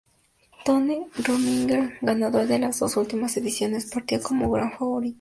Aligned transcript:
Tony 0.65 1.05
Rominger, 1.23 1.99
ganador 2.01 2.47
de 2.47 2.57
las 2.57 2.79
dos 2.79 2.97
últimas 2.97 3.37
ediciones, 3.37 3.91
partía 3.93 4.19
como 4.19 4.49
gran 4.49 4.71
favorito. 4.75 5.09